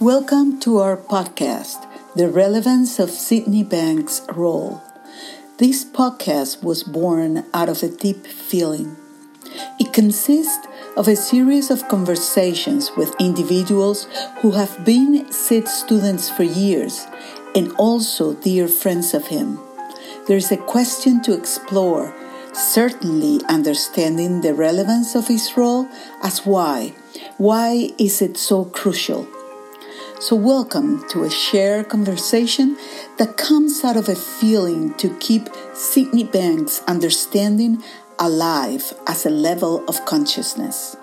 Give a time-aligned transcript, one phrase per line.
[0.00, 4.82] Welcome to our podcast, The Relevance of Sydney Banks' Role.
[5.56, 8.98] This podcast was born out of a deep feeling.
[9.80, 10.66] It consists
[10.98, 14.06] of a series of conversations with individuals
[14.42, 17.06] who have been Syd students for years
[17.54, 19.58] and also dear friends of him.
[20.28, 22.14] There is a question to explore,
[22.52, 25.88] certainly understanding the relevance of his role
[26.22, 26.94] as why.
[27.38, 29.26] Why is it so crucial?
[30.18, 32.78] So, welcome to a shared conversation
[33.18, 37.82] that comes out of a feeling to keep Sydney Banks' understanding
[38.18, 40.96] alive as a level of consciousness.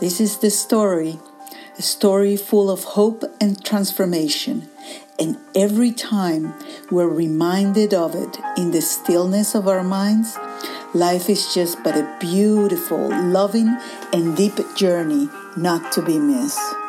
[0.00, 1.20] This is the story,
[1.78, 4.68] a story full of hope and transformation.
[5.20, 6.52] And every time
[6.90, 10.36] we're reminded of it in the stillness of our minds,
[10.94, 13.78] life is just but a beautiful, loving,
[14.12, 16.81] and deep journey not to be missed.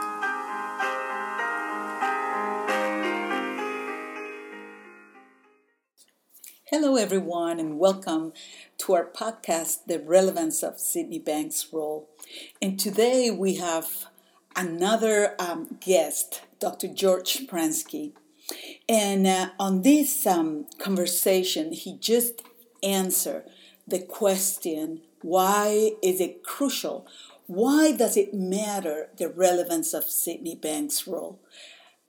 [6.76, 8.34] Hello, everyone, and welcome
[8.80, 12.10] to our podcast, The Relevance of Sydney Banks' Role.
[12.64, 14.08] And today we have
[14.56, 16.88] another um, guest, Dr.
[16.88, 18.14] George Pransky.
[18.90, 22.42] And uh, on this um, conversation, he just
[22.82, 23.44] answered
[23.88, 27.06] the question why is it crucial?
[27.46, 31.40] Why does it matter the relevance of Sydney Banks' role?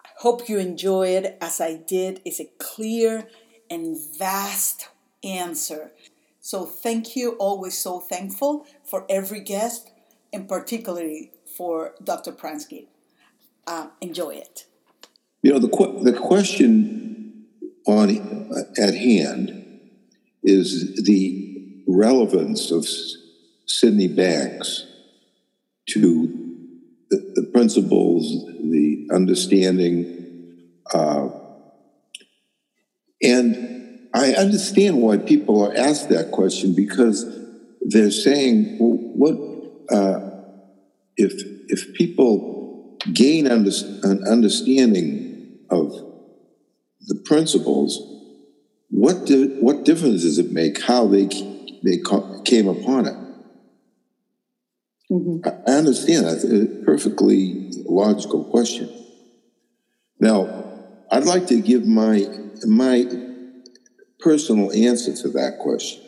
[0.03, 2.23] I hope you enjoy it as I did.
[2.25, 3.28] It's a clear
[3.70, 4.89] and vast
[5.23, 5.93] answer.
[6.41, 9.91] So thank you, always so thankful for every guest,
[10.33, 12.33] and particularly for Dr.
[12.33, 12.87] Pransky.
[13.67, 14.67] Uh, enjoy it.
[15.43, 17.47] You know, the, the question
[17.87, 18.11] on
[18.79, 19.65] at hand
[20.43, 22.87] is the relevance of
[23.67, 24.87] Sydney Banks
[25.87, 26.45] to
[27.11, 31.28] the, the principles, the understanding, uh,
[33.25, 37.25] and I understand why people are asked that question because
[37.81, 40.31] they're saying, well, what uh,
[41.17, 41.33] if
[41.69, 43.71] if people gain under,
[44.03, 45.93] an understanding of
[47.07, 48.11] the principles?
[48.91, 51.27] What do, what difference does it make how they
[51.83, 51.99] they
[52.45, 53.17] came upon it?
[55.11, 55.47] Mm-hmm.
[55.47, 58.89] I understand that's a perfectly logical question.
[60.21, 60.74] Now,
[61.14, 62.26] I'd like to give my
[62.66, 63.04] my
[64.19, 66.02] personal answer to that question.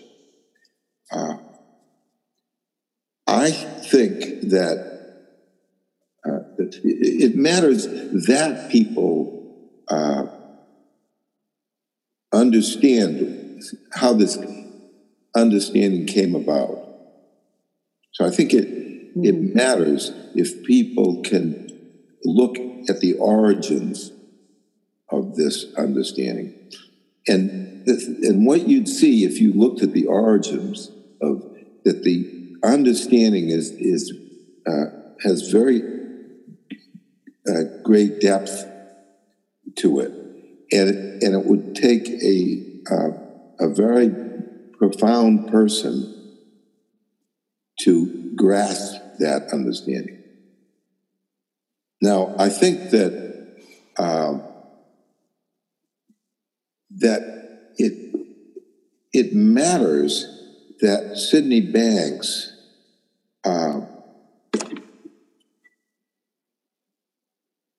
[1.13, 1.37] Uh,
[3.25, 4.79] I think that,
[6.27, 7.87] uh, that it matters
[8.27, 9.55] that people
[9.87, 10.27] uh,
[12.33, 13.63] understand
[13.93, 14.37] how this
[15.37, 16.85] understanding came about.
[18.11, 19.25] So I think it mm-hmm.
[19.25, 21.71] it matters if people can
[22.25, 24.11] look at the origins
[25.11, 26.55] of this understanding.
[27.29, 30.91] And, and what you'd see if you looked at the origins
[31.21, 31.43] of
[31.85, 34.13] that the understanding is, is
[34.67, 34.87] uh,
[35.23, 35.83] has very
[37.49, 38.67] uh, great depth
[39.77, 40.11] to it.
[40.73, 43.11] And, and it would take a, uh,
[43.61, 44.11] a very
[44.79, 46.13] profound person
[47.81, 50.23] to grasp that understanding.
[52.03, 53.57] Now, I think that
[53.97, 54.43] um,
[57.01, 58.15] that it
[59.13, 60.27] it matters
[60.81, 62.53] that Sydney Banks
[63.45, 63.81] uh,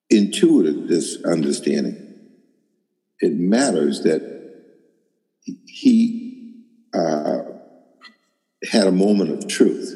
[0.09, 2.03] intuited this understanding.
[3.19, 4.37] It matters that
[5.65, 6.63] he
[6.93, 7.39] uh,
[8.71, 9.93] had a moment of truth.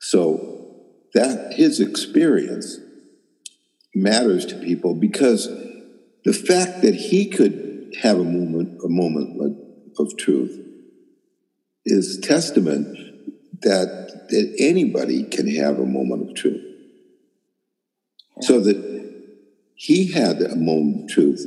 [0.00, 0.76] So
[1.14, 2.78] that his experience
[3.94, 5.48] matters to people because
[6.28, 9.58] the fact that he could have a moment, a moment
[9.98, 10.60] of truth,
[11.86, 12.86] is testament
[13.62, 16.62] that that anybody can have a moment of truth.
[18.42, 18.76] So that
[19.74, 21.46] he had a moment of truth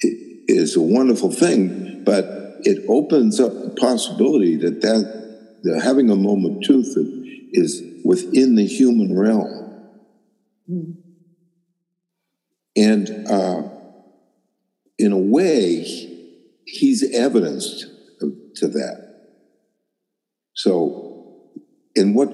[0.00, 6.16] is a wonderful thing, but it opens up the possibility that that, that having a
[6.16, 6.94] moment of truth
[7.50, 9.88] is within the human realm.
[10.70, 10.96] Mm.
[12.76, 13.69] And uh,
[15.00, 15.82] in a way,
[16.66, 17.86] he's evidenced
[18.56, 19.28] to that.
[20.52, 21.40] So,
[21.96, 22.28] and what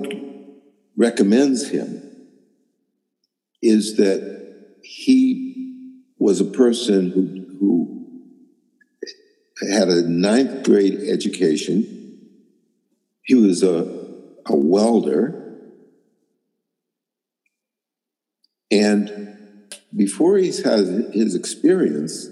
[0.96, 2.02] recommends him
[3.62, 8.06] is that he was a person who, who
[9.70, 12.18] had a ninth grade education.
[13.22, 14.08] He was a,
[14.44, 15.56] a welder.
[18.72, 22.28] And before he's had his experience,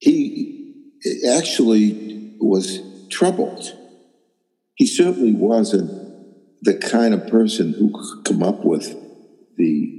[0.00, 0.74] he
[1.30, 2.80] actually was
[3.10, 3.76] troubled.
[4.74, 5.90] He certainly wasn't
[6.62, 8.94] the kind of person who could come up with
[9.56, 9.96] the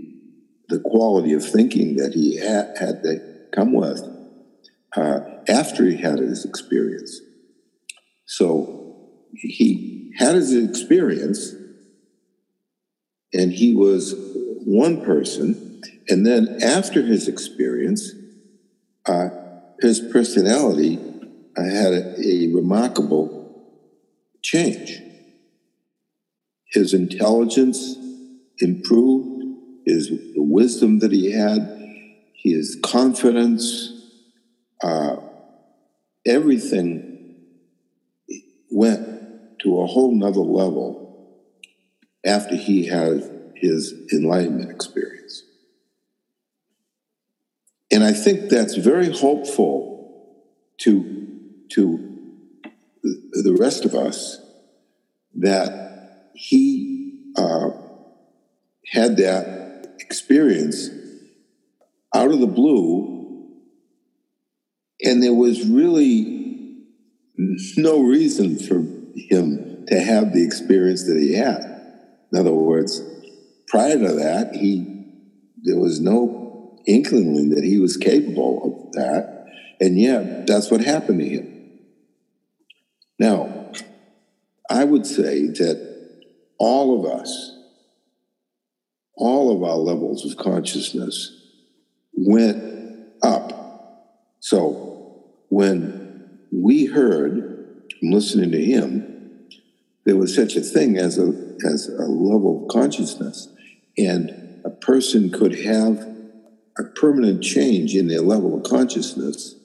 [0.69, 3.19] the quality of thinking that he had, had to
[3.51, 4.01] come with
[4.95, 5.19] uh,
[5.49, 7.19] after he had his experience.
[8.25, 11.53] So he had his experience,
[13.33, 14.15] and he was
[14.65, 15.81] one person.
[16.07, 18.11] And then after his experience,
[19.05, 19.29] uh,
[19.81, 20.99] his personality
[21.57, 23.41] had a, a remarkable
[24.41, 25.01] change.
[26.65, 27.97] His intelligence
[28.59, 29.43] improved,
[29.85, 31.77] his the wisdom that he had,
[32.35, 33.91] his confidence,
[34.83, 35.17] uh,
[36.25, 37.35] everything
[38.69, 41.37] went to a whole nother level
[42.25, 45.10] after he had his enlightenment experience.
[47.91, 50.01] And I think that's very hopeful
[50.79, 51.27] to,
[51.71, 52.11] to
[53.03, 54.39] the rest of us
[55.35, 57.71] that he uh,
[58.87, 60.89] had that experience
[62.13, 63.47] out of the blue,
[65.01, 66.77] and there was really
[67.77, 68.83] no reason for
[69.15, 71.61] him to have the experience that he had.
[72.31, 73.01] In other words,
[73.67, 74.87] prior to that, he
[75.63, 76.40] there was no
[76.85, 79.45] inkling that he was capable of that,
[79.79, 81.79] and yet that's what happened to him.
[83.19, 83.71] Now,
[84.69, 86.21] I would say that
[86.57, 87.57] all of us,
[89.15, 91.37] all of our levels of consciousness
[92.13, 92.63] went
[93.21, 94.07] up.
[94.39, 99.47] So when we heard from listening to him,
[100.05, 103.47] there was such a thing as a as a level of consciousness,
[103.97, 106.07] and a person could have
[106.77, 109.55] a permanent change in their level of consciousness,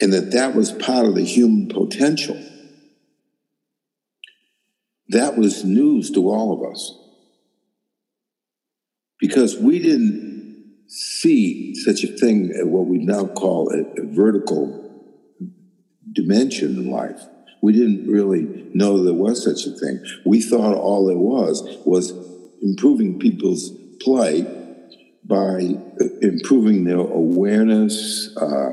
[0.00, 2.40] and that that was part of the human potential.
[5.08, 6.92] That was news to all of us
[9.20, 14.82] because we didn't see such a thing as what we now call a, a vertical
[16.12, 17.22] dimension in life.
[17.62, 20.04] We didn't really know there was such a thing.
[20.24, 22.12] We thought all there was was
[22.62, 23.70] improving people's
[24.00, 24.46] plight
[25.26, 25.60] by
[26.22, 28.72] improving their awareness, uh,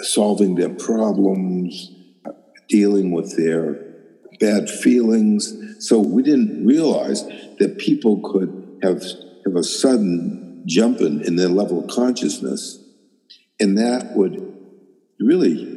[0.00, 1.90] solving their problems,
[2.68, 3.74] dealing with their
[4.38, 5.54] bad feelings.
[5.86, 7.24] So we didn't realize
[7.58, 9.02] that people could have,
[9.46, 12.82] have a sudden jump in, in their level of consciousness,
[13.58, 14.52] and that would
[15.18, 15.76] really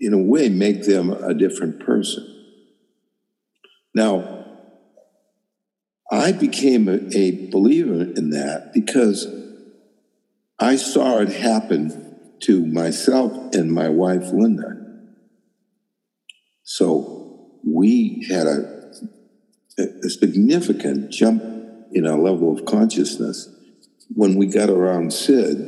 [0.00, 2.26] in a way, make them a different person.
[3.94, 4.39] Now,
[6.10, 9.26] I became a, a, believer in that because
[10.58, 14.76] I saw it happen to myself and my wife, Linda.
[16.64, 18.92] So we had a,
[19.78, 21.42] a significant jump
[21.92, 23.48] in our level of consciousness
[24.14, 25.58] when we got around Syd,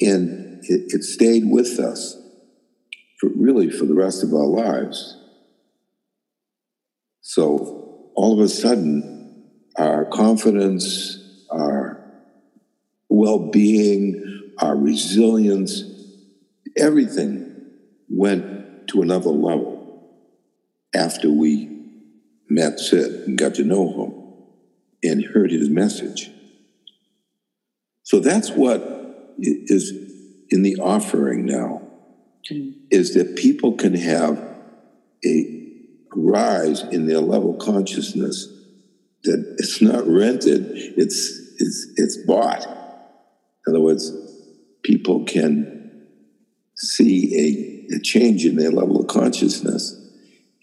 [0.00, 2.16] and it, it stayed with us
[3.18, 5.16] for really for the rest of our lives.
[7.20, 9.19] So all of a sudden,
[9.76, 12.00] our confidence, our
[13.08, 15.84] well being, our resilience,
[16.76, 17.46] everything
[18.08, 20.10] went to another level
[20.94, 21.68] after we
[22.48, 23.88] met Syd and got to know
[25.02, 26.30] him and heard his message.
[28.02, 29.92] So that's what is
[30.50, 31.82] in the offering now
[32.50, 32.74] mm.
[32.90, 34.38] is that people can have
[35.24, 35.56] a
[36.12, 38.48] rise in their level consciousness
[39.24, 42.64] that it's not rented, it's, it's, it's bought.
[43.66, 44.10] In other words,
[44.82, 46.06] people can
[46.74, 49.96] see a, a change in their level of consciousness,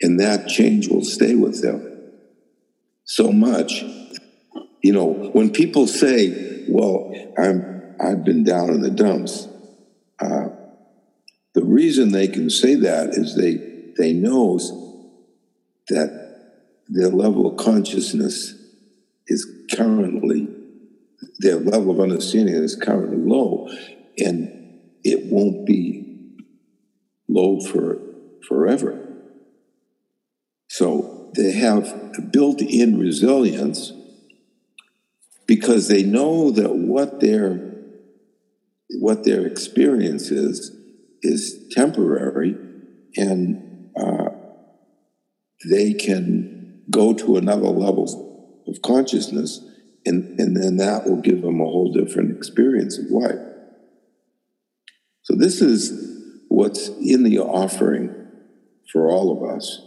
[0.01, 1.97] and that change will stay with them
[3.03, 3.83] so much.
[4.83, 9.47] You know, when people say, well, I'm, I've been down in the dumps,
[10.19, 10.49] uh,
[11.53, 13.55] the reason they can say that is they
[13.97, 14.59] they know
[15.89, 16.16] that
[16.89, 18.53] their level of consciousness
[19.27, 20.47] is currently
[21.39, 23.69] their level of understanding is currently low,
[24.17, 26.35] and it won't be
[27.27, 27.99] low for
[28.47, 29.03] forever.
[30.69, 33.91] So they have built-in resilience
[35.45, 37.73] because they know that what their
[38.99, 40.71] what their experience is
[41.21, 42.55] is temporary
[43.17, 44.29] and uh,
[45.69, 46.56] they can
[46.89, 49.63] go to another level of consciousness
[50.05, 53.39] And, and then that will give them a whole different experience of life.
[55.23, 58.15] So, this is what's in the offering
[58.91, 59.81] for all of us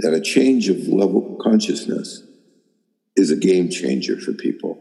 [0.00, 2.24] that a change of level of consciousness
[3.14, 4.78] is a game changer for people.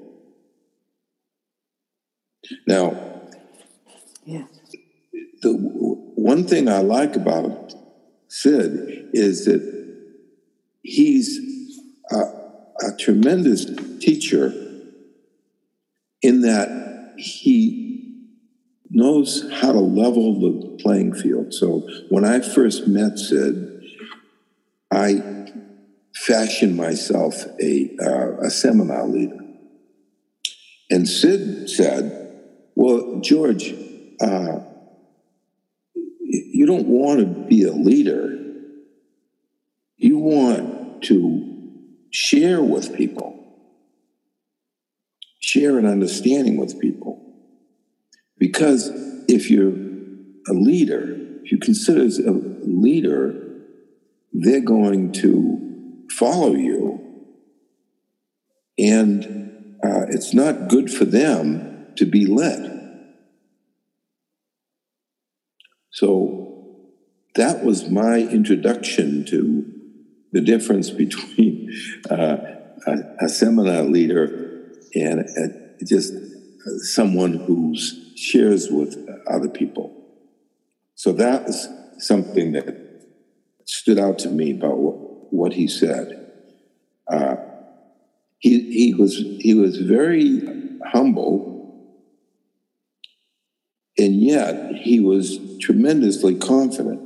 [2.66, 3.22] Now,
[4.26, 4.46] yeah.
[5.44, 7.76] the one thing I like about
[8.30, 9.81] Syd is that
[10.82, 11.80] he's
[12.12, 13.66] a, a tremendous
[14.00, 14.54] teacher
[16.22, 17.82] in that he
[18.90, 21.54] knows how to level the playing field.
[21.54, 23.82] So when I first met Syd,
[24.92, 25.48] I
[26.14, 29.38] fashioned myself a, uh, a seminar leader.
[30.90, 32.44] And Syd said,
[32.76, 33.74] Well, George,
[34.20, 34.60] uh,
[36.20, 38.38] you don't want to be a leader.
[39.96, 40.71] You want
[41.04, 41.52] to
[42.12, 43.38] share with people,
[45.40, 47.20] share an understanding with people.
[48.38, 48.90] Because
[49.28, 49.74] if you're
[50.50, 53.36] a leader, if you consider as a leader,
[54.34, 57.00] they're going to follow you.
[58.78, 62.80] And uh, it's not good for them to be led.
[65.92, 66.42] So
[67.36, 69.81] that was my introduction to
[70.32, 71.72] the difference between
[72.10, 72.38] uh,
[72.88, 76.14] a, a, seminar leader and a, just
[76.94, 77.76] someone who
[78.16, 78.98] shares with
[79.28, 79.94] other people.
[80.96, 82.78] So that was something that
[83.66, 86.32] stood out to me about what, what he said.
[87.08, 87.36] Uh,
[88.40, 90.42] he, he was he was very
[90.88, 91.98] humble,
[93.98, 97.02] and yet he was tremendously confident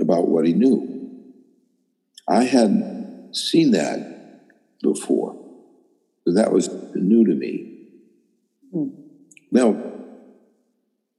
[0.00, 0.99] about what he knew.
[2.28, 4.46] I hadn't seen that
[4.82, 5.36] before,
[6.24, 7.88] so that was new to me.
[8.74, 8.92] Mm.
[9.50, 9.90] Now,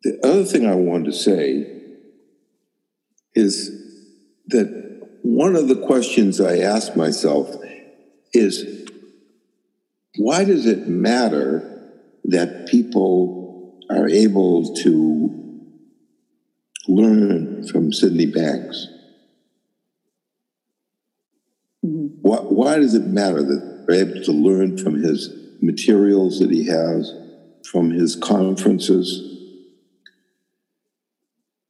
[0.04, 1.82] the other thing I wanted to say
[3.36, 3.70] is
[4.48, 7.56] that one of the questions I ask myself
[8.34, 8.90] is
[10.18, 11.68] why does it matter
[12.26, 15.62] that people are able to
[16.88, 18.88] learn from Sydney Banks?
[21.86, 22.21] Mm-hmm.
[22.32, 26.66] Why, why does it matter that they're able to learn from his materials that he
[26.68, 27.14] has,
[27.70, 29.38] from his conferences?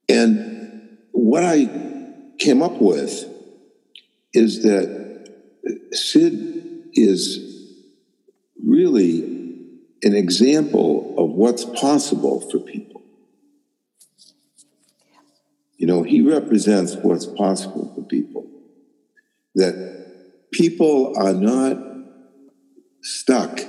[0.08, 1.68] And what I
[2.38, 3.26] came up with
[4.36, 5.34] is that
[5.94, 7.74] Syd is
[8.64, 9.22] really
[10.04, 13.02] an example of what's possible for people.
[15.78, 18.46] You know, he represents what's possible for people.
[19.56, 20.02] That
[20.52, 21.78] people are not
[23.02, 23.62] stuck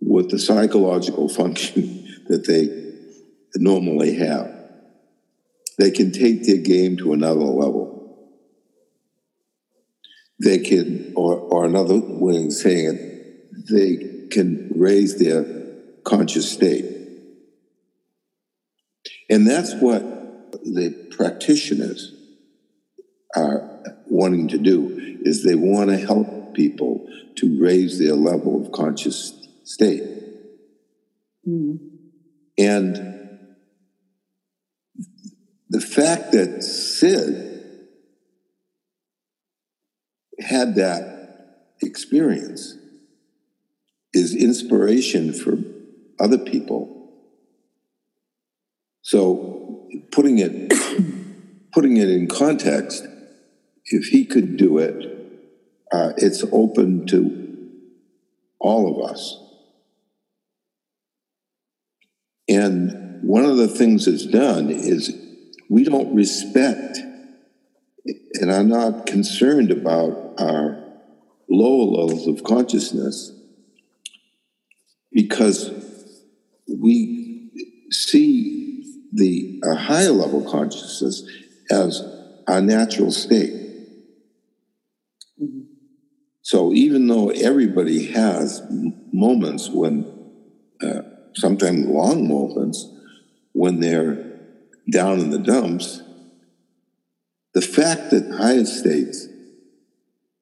[0.00, 2.84] with the psychological function that they
[3.56, 4.58] normally have
[5.78, 7.94] they can take their game to another level.
[10.40, 15.44] They can, or, or another way of saying it, they can raise their
[16.04, 16.84] conscious state.
[19.30, 20.02] And that's what
[20.64, 22.14] the practitioners
[23.36, 28.72] are wanting to do is they want to help people to raise their level of
[28.72, 29.32] conscious
[29.64, 30.02] state.
[31.46, 31.78] Mm.
[32.56, 33.46] And
[35.70, 37.48] the fact that Syd
[40.40, 42.74] had that experience
[44.12, 45.58] is inspiration for
[46.18, 47.12] other people.
[49.02, 50.72] So putting it
[51.72, 53.04] putting it in context,
[53.90, 55.04] if he could do it,
[55.92, 57.68] uh, it's open to
[58.58, 59.44] all of us.
[62.48, 65.14] And one of the things it's done is
[65.68, 66.98] we don't respect
[68.34, 70.82] and are not concerned about our
[71.50, 73.32] lower levels of consciousness
[75.12, 75.70] because
[76.68, 77.50] we
[77.90, 81.28] see the a higher level consciousness
[81.70, 82.02] as
[82.46, 83.67] our natural state.
[85.42, 85.60] Mm-hmm.
[86.42, 88.62] So even though everybody has
[89.12, 90.06] moments when,
[90.82, 91.02] uh,
[91.34, 92.86] sometimes long moments,
[93.52, 94.38] when they're
[94.90, 96.02] down in the dumps,
[97.54, 99.26] the fact that higher states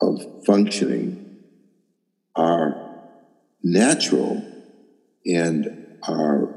[0.00, 1.38] of functioning
[2.34, 3.00] are
[3.62, 4.44] natural
[5.24, 6.54] and are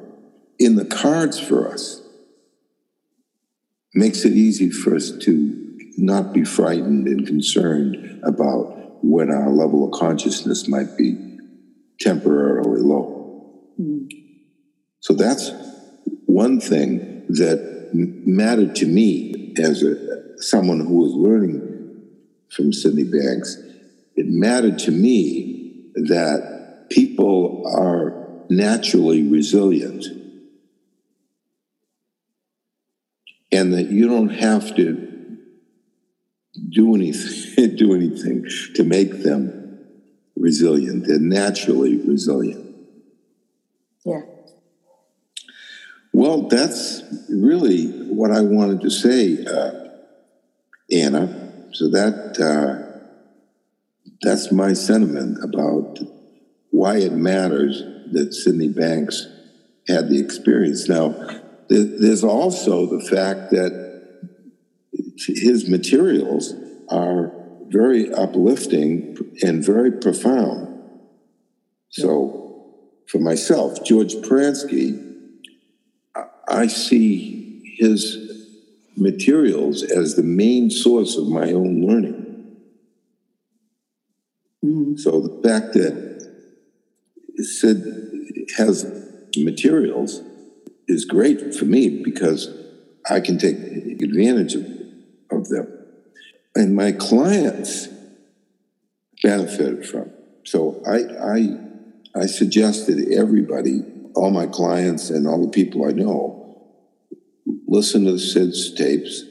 [0.60, 2.02] in the cards for us
[3.94, 5.59] makes it easy for us to
[6.02, 11.38] not be frightened and concerned about when our level of consciousness might be
[12.00, 13.54] temporarily low.
[13.80, 14.10] Mm.
[15.00, 15.52] So that's
[16.26, 22.08] one thing that mattered to me as a, someone who was learning
[22.50, 23.56] from Sydney Banks.
[24.16, 30.06] It mattered to me that people are naturally resilient
[33.52, 35.09] and that you don't have to
[36.70, 39.80] do anything, do anything to make them
[40.36, 41.08] resilient.
[41.08, 42.76] They're naturally resilient.
[44.06, 44.22] Yeah.
[46.12, 49.72] Well, that's really what I wanted to say, uh,
[50.92, 51.68] Anna.
[51.72, 52.90] So that uh,
[54.22, 56.00] that's my sentiment about
[56.72, 59.28] why it matters that Sydney Banks
[59.88, 60.90] had the experience.
[60.90, 61.16] Now,
[61.70, 63.89] there's also the fact that
[65.18, 66.54] his materials
[66.90, 67.32] are
[67.68, 70.68] very uplifting and very profound.
[71.90, 72.76] So,
[73.08, 75.06] for myself, George Pransky,
[76.48, 78.18] I see his
[78.96, 82.58] materials as the main source of my own learning.
[84.64, 84.96] Mm-hmm.
[84.98, 86.10] So, the fact that
[87.38, 87.84] Syd
[88.58, 88.86] has
[89.38, 90.22] materials
[90.88, 92.50] is great for me because
[93.10, 93.56] I can take
[94.02, 94.79] advantage of
[95.32, 95.68] of them.
[96.56, 97.88] And my clients
[99.22, 100.12] benefited from.
[100.46, 103.82] So I, I, I suggested everybody,
[104.16, 106.40] all my clients and all the people I know,
[107.68, 109.24] listen to Syd's tapes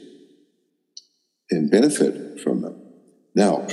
[1.51, 2.81] and benefit from them.
[3.35, 3.67] Now,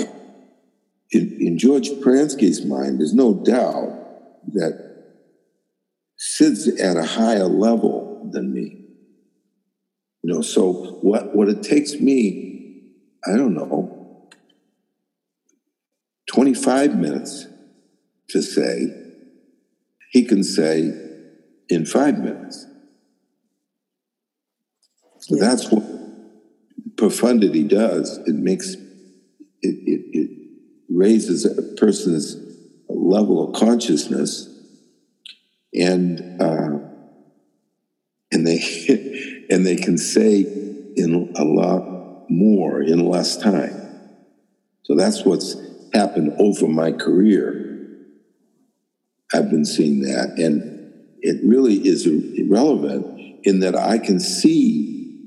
[1.11, 4.87] in, in George Pransky's mind, there's no doubt that
[6.17, 8.86] Syd's at a higher level than me.
[10.27, 12.83] You know, so what, what it takes me,
[13.25, 14.29] I don't know,
[16.33, 17.47] 25 minutes
[18.31, 18.89] to say,
[20.11, 20.91] he can say
[21.69, 22.67] in five minutes.
[25.21, 25.45] So yeah.
[25.45, 25.85] that's what
[26.97, 28.19] profundity does.
[28.27, 28.83] It makes, it,
[29.63, 30.31] it, it
[30.89, 32.35] raises a person's
[32.89, 34.49] level of consciousness
[35.73, 36.96] and, uh,
[38.37, 40.41] and they and they can say
[40.97, 43.83] in a lot more in less time.
[44.83, 45.57] So that's what's
[45.93, 47.63] happened over my career.
[49.35, 55.25] I've been seeing that, and it really is irrelevant in that I can see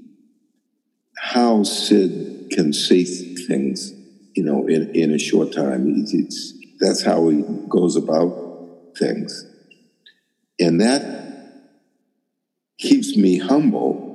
[1.17, 3.91] how Syd can say things,
[4.36, 6.02] you know, in, in a short time.
[6.02, 9.45] It's, it's that's how he goes about things,
[10.60, 11.29] and that
[12.80, 14.10] keeps me humble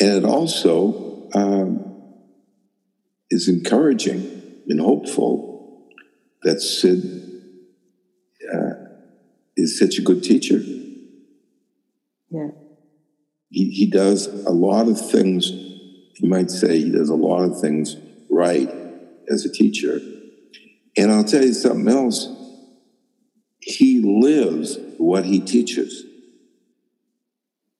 [0.00, 1.94] and it also um,
[3.30, 5.88] is encouraging and hopeful
[6.42, 7.02] that Syd
[8.52, 8.74] uh,
[9.56, 10.60] is such a good teacher.
[12.30, 12.48] Yeah.
[13.50, 17.60] He, he does a lot of things, you might say, he does a lot of
[17.60, 17.96] things
[18.28, 18.68] right
[19.28, 20.00] as a teacher.
[20.96, 22.28] And I'll tell you something else.
[23.60, 26.04] He lives what he teaches.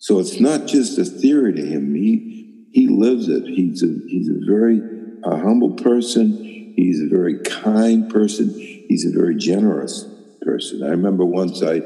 [0.05, 1.95] So it's not just a theory to him.
[1.95, 3.45] He he lives it.
[3.45, 4.79] He's a he's a very
[5.25, 6.75] uh, humble person.
[6.77, 8.51] He's a very kind person.
[8.51, 10.05] He's a very generous
[10.43, 10.83] person.
[10.83, 11.81] I remember once I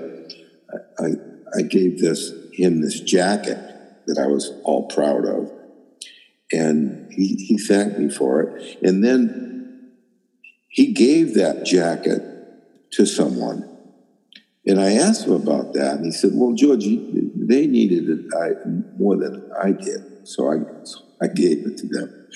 [0.98, 1.10] I,
[1.56, 3.56] I gave this him this jacket
[4.08, 5.52] that I was all proud of,
[6.50, 8.78] and he, he thanked me for it.
[8.82, 9.92] And then
[10.66, 12.20] he gave that jacket
[12.94, 13.77] to someone
[14.68, 18.50] and I asked him about that, and he said, "Well, George, they needed it I,
[18.98, 22.26] more than I did, so I, so I gave it to them."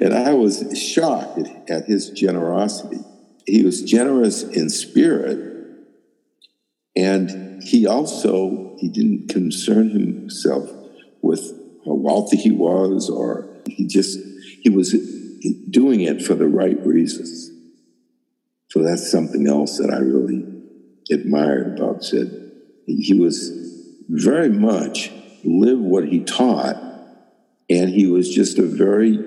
[0.00, 3.00] And I was shocked at, at his generosity.
[3.46, 5.38] He was generous in spirit,
[6.96, 10.70] and he also he didn't concern himself
[11.20, 11.42] with
[11.84, 14.18] how wealthy he was, or he just
[14.62, 14.92] he was
[15.68, 17.50] doing it for the right reasons.
[18.70, 20.51] So that's something else that I really
[21.10, 22.52] admired about Syd.
[22.86, 23.50] He was
[24.08, 25.10] very much
[25.44, 26.76] lived what he taught,
[27.68, 29.18] and he was just a very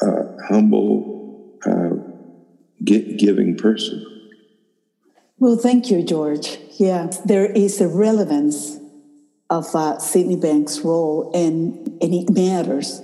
[0.00, 1.90] uh, humble, uh,
[2.84, 4.06] giving person.
[5.38, 6.58] Well, thank you, George.
[6.78, 8.78] Yeah, there is a relevance
[9.48, 13.02] of uh, Sydney Banks' role, and and it matters.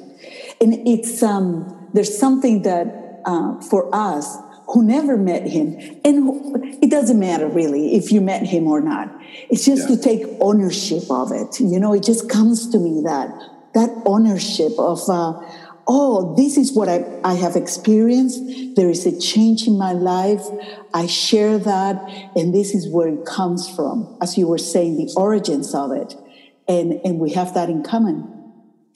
[0.61, 4.37] And it's um, there's something that uh, for us
[4.68, 9.09] who never met him, and it doesn't matter really if you met him or not.
[9.50, 9.96] It's just yeah.
[9.96, 11.61] to take ownership of it.
[11.61, 13.29] You know, it just comes to me that
[13.74, 15.40] that ownership of uh,
[15.87, 18.40] oh, this is what I, I have experienced.
[18.76, 20.42] There is a change in my life.
[20.92, 21.96] I share that,
[22.35, 24.16] and this is where it comes from.
[24.20, 26.14] As you were saying, the origins of it.
[26.68, 28.33] And, and we have that in common.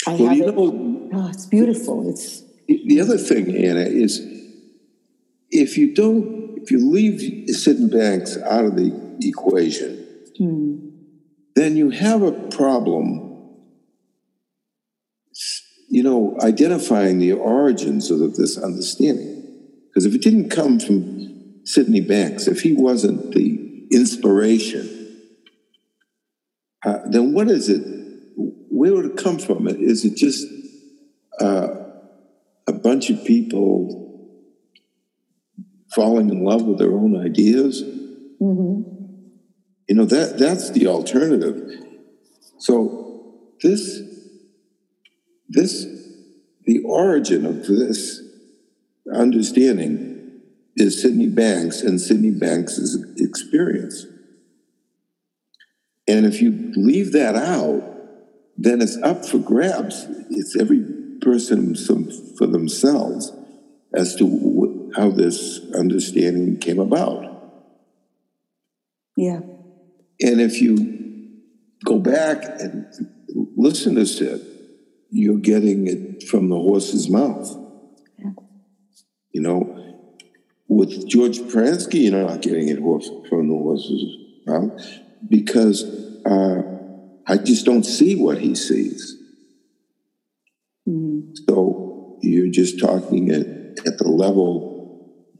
[0.06, 0.56] I Well, have you it.
[0.56, 2.08] know- oh, it's beautiful.
[2.08, 4.18] It's The other thing, Anna, is
[5.50, 10.06] if you don't, if you leave Syd Banks out of the equation,
[11.54, 13.56] then you have a problem,
[15.88, 19.36] you know, identifying the origins of this understanding.
[19.88, 24.96] Because if it didn't come from Sydney Banks, if he wasn't the inspiration,
[26.84, 27.82] uh, then what is it?
[28.36, 29.66] Where would it come from?
[29.68, 30.46] Is it just
[31.40, 33.99] a bunch of people
[35.94, 37.82] falling in love with their own ideas.
[37.82, 38.90] Mm-hmm.
[39.88, 41.84] You know that that's the alternative.
[42.58, 44.00] So this
[45.48, 45.86] this
[46.64, 48.22] the origin of this
[49.12, 50.40] understanding
[50.76, 54.06] is Sydney Banks and Sydney Banks' experience.
[56.06, 57.82] And if you leave that out,
[58.56, 60.06] then it's up for grabs.
[60.30, 60.84] It's every
[61.20, 63.32] person some, for themselves
[63.94, 67.24] as to wh- how this understanding came about.
[69.16, 69.40] yeah,
[70.20, 71.40] And if you
[71.84, 72.86] go back and
[73.56, 74.40] listen to Syd,
[75.10, 77.56] you're getting it from the horse's mouth.
[79.32, 79.76] You know,
[80.68, 84.80] with George Pransky, you're not getting it horse, from the horse's mouth
[85.28, 85.84] because
[86.26, 86.62] uh,
[87.26, 89.16] I just don't see what he sees.
[91.48, 93.46] So you're just talking at,
[93.86, 94.69] at the level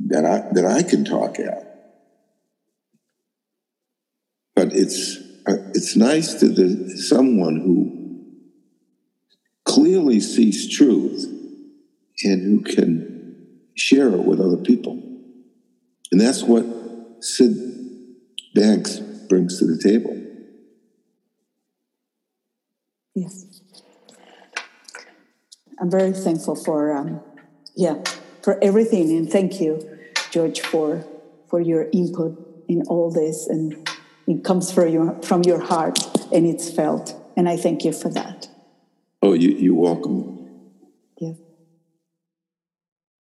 [0.06, 1.66] that I that I can talk at.
[4.54, 8.00] But it's uh, it's nice to the someone who
[9.64, 11.26] clearly sees truth
[12.24, 15.00] and who can share it with other people.
[16.12, 16.64] And that's what
[17.20, 17.54] Syd
[18.54, 20.16] Banks brings to the table.
[23.14, 23.60] yes.
[25.80, 27.20] I'm very thankful for, um,
[27.74, 28.02] yeah,
[28.42, 29.98] for everything, and thank you,
[30.30, 31.04] George, for
[31.48, 33.88] for your input in all this, and
[34.26, 35.98] it comes from your from your heart,
[36.32, 38.48] and it's felt, and I thank you for that.
[39.22, 40.38] Oh, you, you're welcome.
[41.18, 41.32] Yeah.